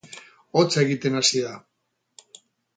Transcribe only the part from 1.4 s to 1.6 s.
da